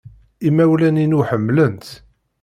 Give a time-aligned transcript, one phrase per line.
[0.47, 1.89] Imawlan-inu ḥemmlen-tt.